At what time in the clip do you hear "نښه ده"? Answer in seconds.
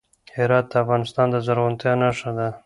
2.01-2.47